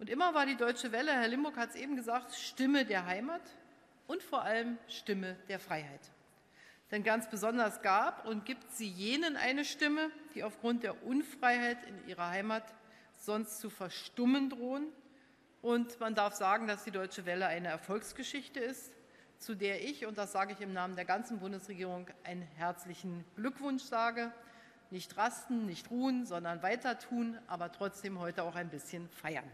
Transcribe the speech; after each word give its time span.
Und 0.00 0.08
immer 0.08 0.32
war 0.32 0.46
die 0.46 0.56
Deutsche 0.56 0.92
Welle, 0.92 1.12
Herr 1.12 1.28
Limburg 1.28 1.58
hat 1.58 1.70
es 1.70 1.76
eben 1.76 1.94
gesagt, 1.94 2.34
Stimme 2.34 2.86
der 2.86 3.04
Heimat 3.04 3.42
und 4.06 4.22
vor 4.22 4.42
allem 4.42 4.78
Stimme 4.88 5.36
der 5.46 5.60
Freiheit. 5.60 6.00
Denn 6.90 7.04
ganz 7.04 7.28
besonders 7.28 7.82
gab 7.82 8.26
und 8.26 8.46
gibt 8.46 8.72
sie 8.72 8.88
jenen 8.88 9.36
eine 9.36 9.62
Stimme, 9.62 10.10
die 10.34 10.42
aufgrund 10.42 10.84
der 10.84 11.04
Unfreiheit 11.04 11.84
in 11.86 12.08
ihrer 12.08 12.30
Heimat 12.30 12.64
sonst 13.14 13.60
zu 13.60 13.68
verstummen 13.68 14.48
drohen. 14.48 14.86
Und 15.60 16.00
man 16.00 16.14
darf 16.14 16.34
sagen, 16.34 16.66
dass 16.66 16.84
die 16.84 16.90
Deutsche 16.90 17.26
Welle 17.26 17.46
eine 17.46 17.68
Erfolgsgeschichte 17.68 18.58
ist, 18.58 18.94
zu 19.38 19.54
der 19.54 19.84
ich, 19.84 20.06
und 20.06 20.16
das 20.16 20.32
sage 20.32 20.54
ich 20.54 20.62
im 20.62 20.72
Namen 20.72 20.96
der 20.96 21.04
ganzen 21.04 21.40
Bundesregierung, 21.40 22.06
einen 22.24 22.42
herzlichen 22.56 23.22
Glückwunsch 23.36 23.82
sage. 23.82 24.32
Nicht 24.90 25.18
rasten, 25.18 25.66
nicht 25.66 25.90
ruhen, 25.90 26.24
sondern 26.24 26.62
weiter 26.62 26.98
tun, 26.98 27.38
aber 27.48 27.70
trotzdem 27.70 28.18
heute 28.18 28.44
auch 28.44 28.56
ein 28.56 28.70
bisschen 28.70 29.10
feiern. 29.10 29.44